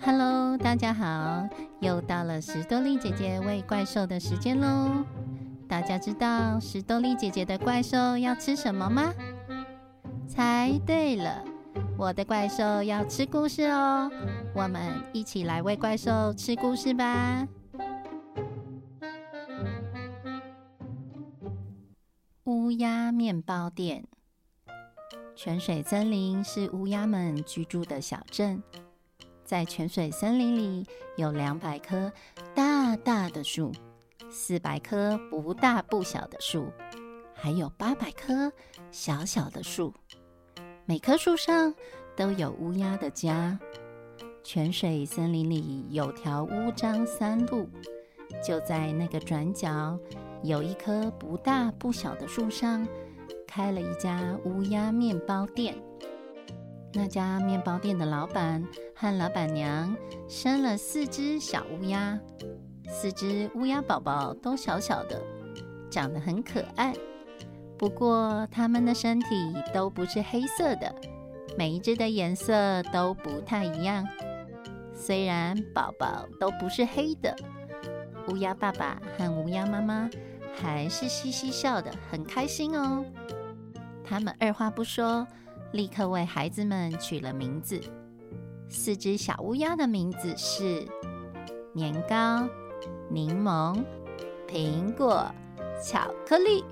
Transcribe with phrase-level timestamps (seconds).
[0.00, 1.48] Hello，大家好，
[1.80, 5.04] 又到了史多利姐姐喂怪兽的时间喽。
[5.68, 9.12] 大家知道史多利姐姐的怪兽要吃什么吗？
[10.26, 11.44] 猜对了，
[11.98, 14.10] 我的怪兽要吃故事哦。
[14.54, 14.80] 我们
[15.12, 17.46] 一起来喂怪兽吃故事吧。
[22.44, 24.04] 乌鸦面包店，
[25.34, 28.62] 泉水森林是乌鸦们居住的小镇。
[29.48, 32.12] 在泉水森林里，有两百棵
[32.54, 33.72] 大大的树，
[34.30, 36.70] 四百棵不大不小的树，
[37.34, 38.52] 还有八百棵
[38.90, 39.94] 小小的树。
[40.84, 41.74] 每棵树上
[42.14, 43.58] 都有乌鸦的家。
[44.44, 47.66] 泉水森林里有条乌张三路，
[48.44, 49.98] 就在那个转角，
[50.42, 52.86] 有一棵不大不小的树上，
[53.46, 55.74] 开了一家乌鸦面包店。
[56.92, 58.62] 那家面包店的老板
[59.00, 59.96] 和老板娘
[60.28, 62.18] 生了四只小乌鸦，
[62.88, 65.22] 四只乌鸦宝宝都小小的，
[65.88, 66.92] 长得很可爱。
[67.78, 70.92] 不过它们的身体都不是黑色的，
[71.56, 74.04] 每一只的颜色都不太一样。
[74.92, 77.36] 虽然宝宝都不是黑的，
[78.26, 80.10] 乌鸦爸爸和乌鸦妈妈
[80.60, 83.04] 还是嘻嘻笑的，很开心哦。
[84.04, 85.24] 他们二话不说。
[85.72, 87.78] 立刻为孩子们取了名字。
[88.70, 90.86] 四只小乌鸦的名字是
[91.72, 92.46] 年糕、
[93.08, 93.82] 柠檬、
[94.46, 95.24] 苹果、
[95.82, 96.64] 巧克力。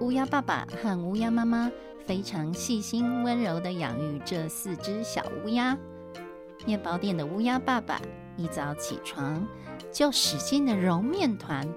[0.00, 1.70] 乌鸦爸爸和乌鸦妈妈
[2.06, 5.76] 非常细心温柔的养育这四只小乌鸦。
[6.64, 8.00] 面包店的乌鸦爸爸
[8.36, 9.46] 一早起床
[9.92, 11.68] 就使劲的揉面团，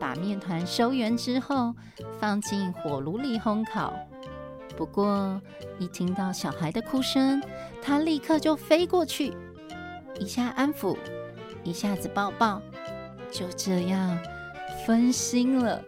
[0.00, 1.74] 把面团收圆之后
[2.18, 3.94] 放进火炉里烘烤。
[4.76, 5.40] 不过，
[5.78, 7.42] 一听到小孩的哭声，
[7.82, 9.32] 他立刻就飞过去，
[10.20, 10.96] 一下安抚，
[11.64, 12.60] 一下子抱抱，
[13.30, 14.18] 就这样
[14.84, 15.82] 分心了。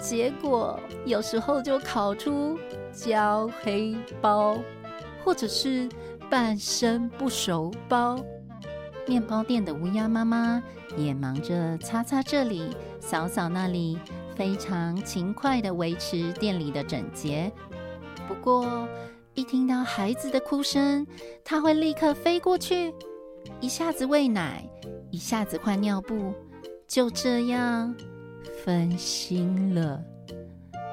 [0.00, 2.58] 结果有时候就烤出
[2.92, 4.58] 焦黑包，
[5.24, 5.88] 或者是
[6.30, 8.18] 半生不熟包。
[9.06, 10.62] 面包店的乌鸦妈妈
[10.96, 13.98] 也忙着擦擦这里，扫扫那里，
[14.34, 17.52] 非常勤快的维持店里的整洁。
[18.26, 18.88] 不过，
[19.34, 21.06] 一听到孩子的哭声，
[21.44, 22.92] 他会立刻飞过去，
[23.60, 24.64] 一下子喂奶，
[25.10, 26.32] 一下子换尿布，
[26.86, 27.94] 就这样
[28.64, 30.02] 分心了。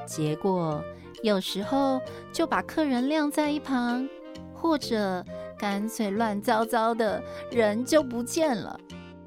[0.05, 0.83] 结果
[1.23, 2.01] 有时候
[2.33, 4.07] 就把客人晾在一旁，
[4.53, 5.23] 或者
[5.57, 7.21] 干脆乱糟糟的，
[7.51, 8.79] 人就不见了。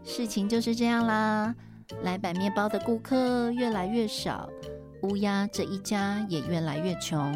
[0.02, 1.54] 事情就是这样啦。
[2.02, 4.48] 来买面包的顾客越来越少，
[5.02, 7.32] 乌鸦这一家也越来越穷。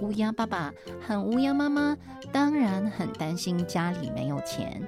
[0.00, 0.72] 乌鸦爸爸
[1.06, 1.96] 和乌鸦妈妈
[2.32, 4.82] 当然很担心家里没有钱。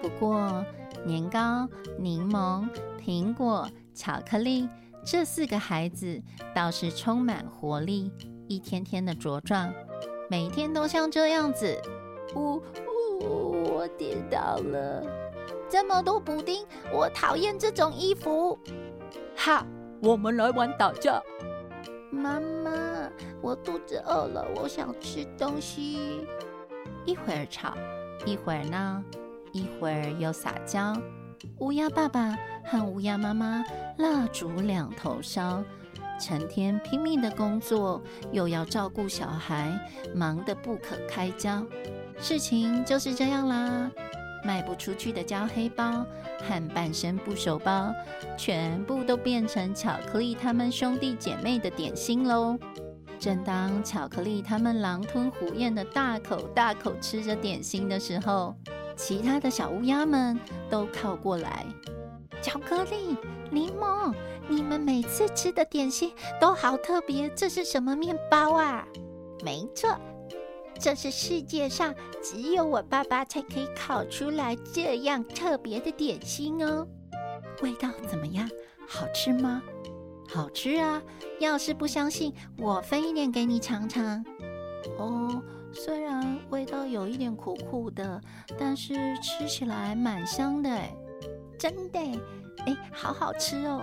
[0.00, 0.64] 不过，
[1.04, 1.68] 年糕、
[1.98, 2.68] 柠檬、
[3.00, 4.68] 苹果、巧克力
[5.04, 6.20] 这四个孩子
[6.54, 8.10] 倒是充满活力，
[8.48, 9.72] 一天天的茁壮，
[10.30, 11.76] 每天都像这样子。
[12.34, 12.62] 呜
[13.20, 15.02] 呜，我跌倒了！
[15.68, 18.58] 这么多补丁，我讨厌这种衣服。
[19.36, 19.66] 哈，
[20.00, 21.20] 我们来玩打架。
[22.10, 22.70] 妈妈，
[23.40, 26.26] 我肚子饿了，我想吃东西。
[27.04, 27.74] 一会儿吵，
[28.24, 29.02] 一会儿闹，
[29.52, 30.96] 一会儿又撒娇。
[31.58, 33.62] 乌鸦爸爸和乌鸦妈妈
[33.98, 35.62] 蜡烛两头烧，
[36.20, 38.02] 成天拼命的工作，
[38.32, 39.78] 又要照顾小孩，
[40.14, 41.64] 忙得不可开交。
[42.18, 43.90] 事情就是这样啦。
[44.44, 46.06] 卖不出去的焦黑包
[46.42, 47.92] 和半生不熟包，
[48.36, 52.56] 全部都变成巧克力他们兄弟姐妹的点心喽。
[53.18, 58.54] 正当巧克力他们狼吞虎咽的大口大口吃着点心的时候，
[58.96, 60.38] 其他的小乌鸦们
[60.70, 61.66] 都靠过来。
[62.42, 63.16] 巧克力、
[63.50, 64.14] 柠檬，
[64.48, 68.86] 你们每次吃的点心都好特别，这是什么面包啊？
[69.44, 69.98] 没错。
[70.78, 76.86] 这是世界上只有我爸爸才可以烤出来这样特别的点心哦。
[77.62, 78.46] 味道怎么样？
[78.86, 79.62] 好吃吗？
[80.28, 81.02] 好吃啊！
[81.40, 84.24] 要是不相信，我分一点给你尝尝。
[84.98, 85.42] 哦，
[85.72, 88.20] 虽然味道有一点苦苦的，
[88.58, 90.94] 但是吃起来蛮香的哎。
[91.58, 91.98] 真的
[92.66, 93.82] 哎，好好吃哦！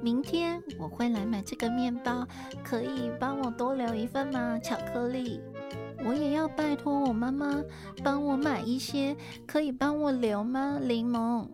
[0.00, 2.26] 明天我会来买这个面包，
[2.64, 4.58] 可以帮我多留一份吗？
[4.62, 5.40] 巧克力。
[6.04, 7.62] 我也要拜托我妈妈
[8.04, 9.16] 帮我买一些，
[9.46, 10.78] 可以帮我留吗？
[10.80, 11.48] 柠檬，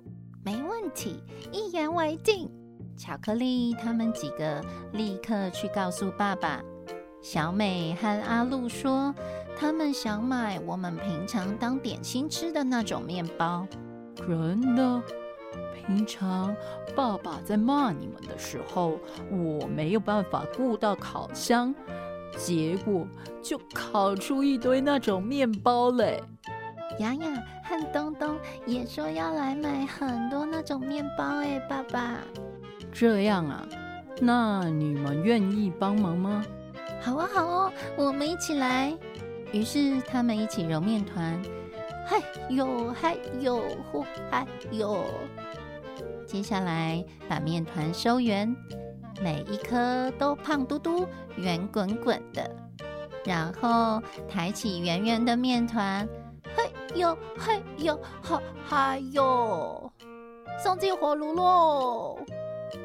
[0.45, 2.51] 没问题，一言为定。
[2.97, 6.61] 巧克力他们几个立刻去告诉爸爸。
[7.21, 9.15] 小美和阿露说，
[9.57, 13.67] 他们想买我们平常当点心吃的那种面包。
[14.17, 15.03] 真的？
[15.75, 16.55] 平常
[16.95, 18.99] 爸爸在骂你们的时候，
[19.31, 21.75] 我没有办法顾到烤箱，
[22.37, 23.07] 结果
[23.43, 26.23] 就烤出一堆那种面包嘞。
[26.99, 32.19] 雅雅和东东也说要来买很多那种面包哎，爸爸。
[32.93, 33.67] 这样啊，
[34.21, 36.45] 那你们愿意帮忙吗？
[37.01, 38.97] 好啊，好哦，我们一起来。
[39.53, 41.43] 于是他们一起揉面团，
[42.07, 45.05] 嗨哟嗨哟呼嗨哟。
[46.27, 48.55] 接下来把面团收圆，
[49.21, 51.07] 每一颗都胖嘟嘟、
[51.37, 52.51] 圆滚滚的，
[53.25, 56.09] 然后抬起圆圆的面团，
[56.57, 59.93] 嘿哟嘿哟哈嗨哟，
[60.63, 62.19] 送进火炉喽。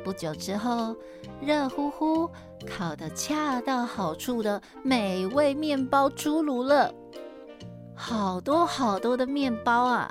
[0.08, 0.96] 不久之后，
[1.42, 2.30] 热乎乎、
[2.66, 6.94] 烤得恰到好处的美味面包出炉了，
[7.94, 10.10] 好多好多的面包啊！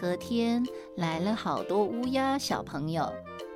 [0.00, 0.64] 隔天
[0.96, 3.12] 来了好多乌鸦小朋友，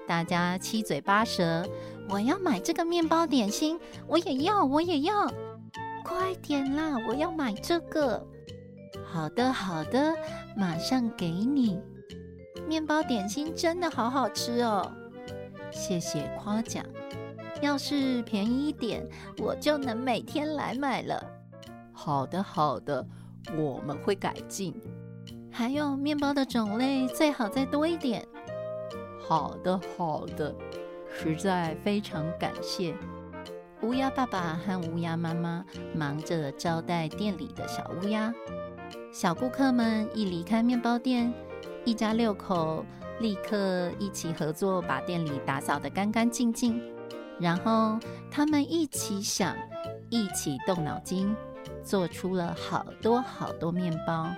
[0.07, 1.67] 大家七嘴八舌，
[2.11, 5.33] 我要买这个面包点心，我也要，我也要，
[6.05, 6.99] 快点啦！
[7.09, 8.23] 我要买这个。
[9.11, 10.15] 好的，好的，
[10.55, 11.81] 马上给你。
[12.67, 14.93] 面包点心真的好好吃哦，
[15.71, 16.85] 谢谢夸奖。
[17.61, 19.05] 要是便宜一点，
[19.39, 21.25] 我就能每天来买了。
[21.93, 23.05] 好的，好的，
[23.57, 24.75] 我们会改进。
[25.51, 28.25] 还有面包的种类最好再多一点。
[29.19, 30.55] 好的，好的，
[31.11, 32.95] 实在非常感谢。
[33.83, 35.65] 乌鸦爸爸和乌鸦妈妈
[35.95, 38.33] 忙着招待店里的小乌鸦。
[39.13, 41.33] 小顾客们一离开面包店，
[41.85, 42.85] 一家六口
[43.21, 46.81] 立刻一起合作，把店里打扫得干干净净。
[47.41, 47.99] 然后
[48.31, 49.57] 他们一起想，
[50.11, 51.35] 一起动脑筋，
[51.83, 54.29] 做出了好多好多面包。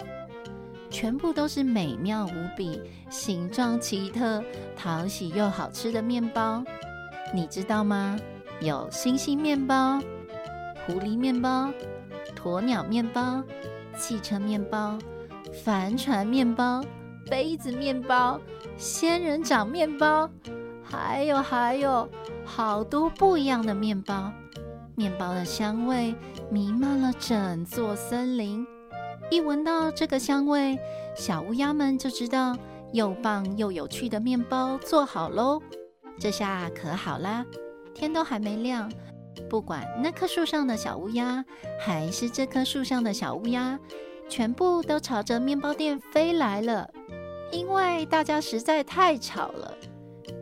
[0.91, 4.43] 全部都是美妙无比、形状奇特、
[4.77, 6.65] 讨喜又好吃的面包，
[7.33, 8.19] 你知道吗？
[8.61, 10.01] 有星星面包、
[10.85, 11.73] 狐狸面包、
[12.37, 13.43] 鸵鸟面包、
[13.97, 14.99] 汽车面包、
[15.65, 16.85] 帆船面包、
[17.29, 18.41] 杯子面包、
[18.77, 20.31] 仙人掌面包，
[20.83, 22.09] 还有还有
[22.45, 24.33] 好多不一样的面包。
[24.97, 26.15] 面包的香味
[26.51, 28.67] 弥漫了整座森林。
[29.31, 30.79] 一闻到这个香味，
[31.17, 32.57] 小乌鸦们就知道
[32.93, 35.63] 又棒又有趣的面包做好喽。
[36.19, 37.47] 这下可好啦，
[37.95, 38.93] 天都还没亮，
[39.49, 41.45] 不管那棵树上的小乌鸦，
[41.79, 43.79] 还是这棵树上的小乌鸦，
[44.31, 46.89] 全部都朝着面包店飞来了。
[47.51, 49.75] 因为大家实在太吵了，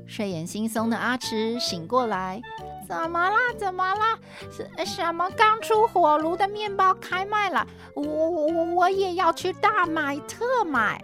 [0.06, 2.40] 睡眼惺忪的阿池醒过来。
[2.86, 3.36] 怎么啦？
[3.58, 4.18] 怎么啦？
[4.50, 7.66] 什什么刚出火炉的面包开卖了？
[7.94, 11.02] 我我我我也要去大买特买！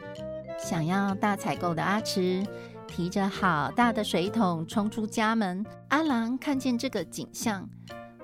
[0.59, 2.47] 想要大采购的阿池
[2.87, 5.65] 提着好大的水桶冲出家门。
[5.89, 7.69] 阿郎看见这个景象，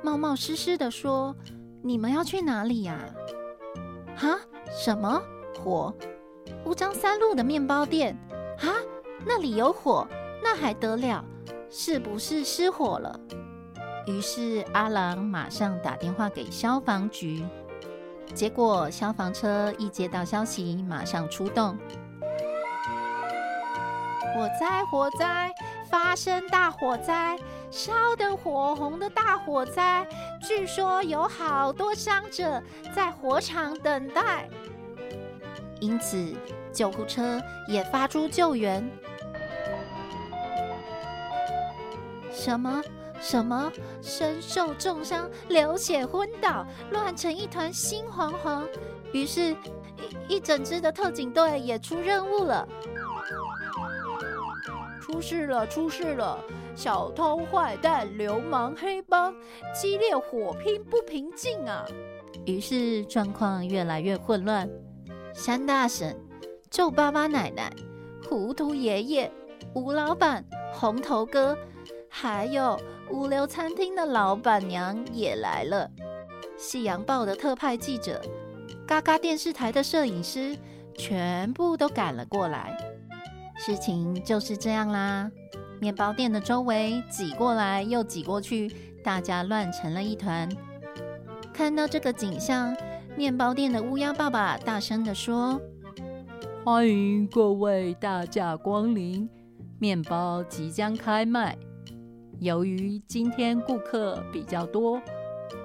[0.02, 1.34] 冒冒失失的说
[1.82, 2.98] ：“你们要去哪里呀？”
[4.20, 4.38] 哈？
[4.70, 5.19] 什么
[5.64, 5.94] 火？
[6.67, 8.14] 乌张三路的面包店？
[8.58, 8.69] 啊？
[9.25, 10.06] 那里有火？
[10.43, 11.25] 那还得了？
[11.70, 13.19] 是不是失火了？
[14.06, 17.43] 于是阿郎马上打电话给消防局，
[18.34, 21.78] 结果消防车一接到消息，马上出动。
[24.34, 24.84] 火灾！
[24.84, 25.52] 火灾！
[25.88, 27.37] 发生大火灾，
[27.70, 30.06] 烧得火红的大火灾，
[30.40, 32.62] 据说有好多伤者
[32.94, 34.49] 在火场等待，
[35.80, 36.32] 因此
[36.72, 38.88] 救护车也发出救援。
[42.32, 42.80] 什么？
[43.20, 43.72] 什么？
[44.00, 48.64] 身受重伤，流血昏倒，乱成一团，心惶惶。
[49.12, 49.56] 于是，
[50.28, 52.66] 一整支的特警队也出任务了。
[55.11, 55.67] 出事了！
[55.67, 56.38] 出事了！
[56.76, 59.35] 小偷、坏蛋、流氓、黑帮，
[59.75, 61.85] 激烈火拼不平静啊！
[62.47, 64.71] 于是状况越来越混乱。
[65.35, 66.17] 山大婶、
[66.71, 67.73] 皱巴巴奶奶、
[68.29, 69.31] 糊涂爷爷、
[69.75, 71.59] 吴老板、红头哥，
[72.09, 72.79] 还有……
[73.11, 75.90] 五流餐厅的老板娘也来了，
[76.57, 78.23] 夕阳报的特派记者，
[78.87, 80.57] 嘎嘎电视台的摄影师，
[80.95, 82.79] 全部都赶了过来。
[83.62, 85.31] 事情就是这样啦，
[85.83, 88.73] 面包店的周围挤过来又挤过去，
[89.05, 90.49] 大家乱成了一团。
[91.52, 92.75] 看到这个景象，
[93.19, 95.61] 面包店的乌鸦爸爸大声地说
[96.64, 99.29] ：“欢迎各位大驾光临，
[99.79, 101.55] 面包即将开卖。”
[102.40, 104.99] 由于今天顾客比较多，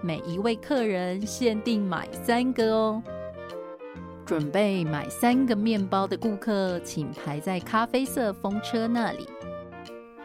[0.03, 3.01] 每一位客人限定买三个哦。
[4.25, 9.23] 准备买三个面包的顾客，请排在咖啡色风车那里；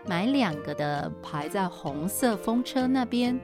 [0.06, 3.38] 买两个的排在红色风车那边；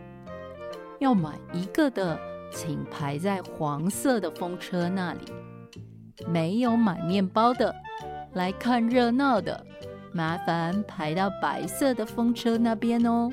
[0.98, 2.18] 要买一个的，
[2.50, 5.20] 请排在黄色的风车那里。
[6.26, 7.75] 没有买面包的，
[8.32, 9.66] 来看热闹的，
[10.12, 13.30] 麻烦排到白色的风车那边哦。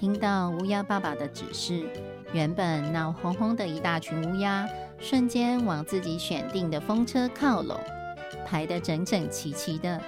[0.00, 1.86] 听到乌鸦爸爸的指示，
[2.32, 4.68] 原本闹哄哄的一大群乌鸦。
[5.04, 7.78] 瞬间往自己选定的风车靠拢，
[8.46, 10.00] 排得整整齐齐的。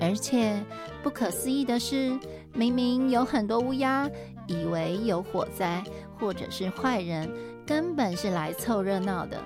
[0.00, 0.64] 而且
[1.02, 2.18] 不可思议的是，
[2.54, 4.08] 明明有很多乌鸦
[4.46, 5.84] 以为有火灾
[6.18, 7.30] 或者是坏人，
[7.66, 9.38] 根本是来凑热闹的。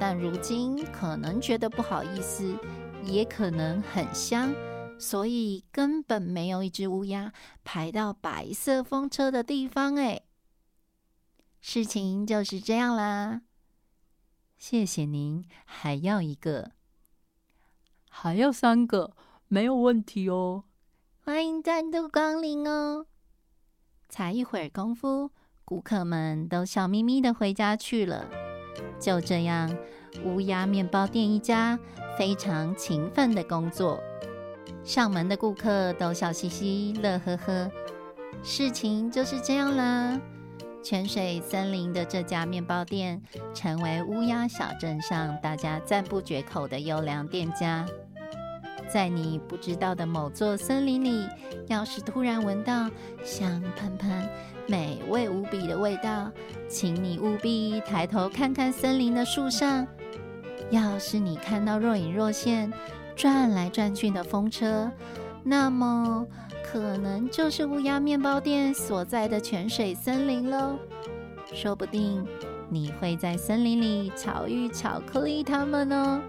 [0.00, 2.58] 但如今可能觉得不好意思，
[3.04, 4.52] 也可能很香，
[4.98, 9.94] 所以根本没有一只乌鸦排到白色风车的地方。
[9.94, 10.22] 哎，
[11.60, 13.42] 事情就是这样啦。
[14.66, 16.70] 谢谢您，还要一个，
[18.08, 19.12] 还要三个，
[19.46, 20.64] 没有问题哦。
[21.22, 23.04] 欢迎再度光临哦。
[24.08, 25.30] 才一会儿功夫，
[25.66, 28.26] 顾客们都笑眯眯的回家去了。
[28.98, 29.70] 就这样，
[30.24, 31.78] 乌鸦面包店一家
[32.16, 34.02] 非常勤奋的工作，
[34.82, 37.70] 上门的顾客都笑嘻嘻、乐呵呵。
[38.42, 40.18] 事情就是这样啦。
[40.84, 43.22] 泉水森林的这家面包店，
[43.54, 47.86] 成为乌鸦小镇上大家赞不绝口的优良店家。
[48.86, 51.26] 在你不知道的某座森林里，
[51.68, 52.90] 要是突然闻到
[53.24, 54.28] 香喷喷、
[54.66, 56.30] 美味无比的味道，
[56.68, 59.86] 请你务必抬头看看森林的树上。
[60.68, 62.70] 要是你看到若隐若现、
[63.16, 64.92] 转来转去的风车，
[65.42, 66.26] 那么。
[66.72, 70.76] 可能就是乌鸦面包店所在的泉水森林喽，
[71.52, 72.26] 说不定
[72.68, 76.20] 你会在森林里巧遇巧克力他们哦。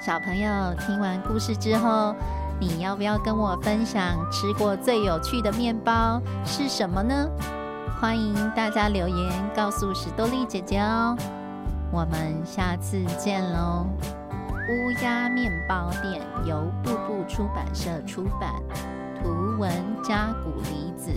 [0.00, 2.14] 小朋友听完故事之后，
[2.58, 7.28] 你要不要跟我分享吃过最有趣的面包是什么呢？
[8.00, 11.16] 欢迎大家留言告诉史多利姐姐哦。
[11.92, 13.86] 我们下次见喽。
[14.68, 18.62] 乌鸦面包店由步步出版社出版，
[19.20, 19.70] 图文
[20.04, 21.10] 加古离子。